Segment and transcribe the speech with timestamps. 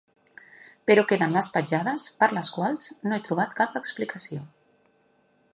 [0.91, 4.43] Però queden les petjades, per a les quals no he trobat cap explicació.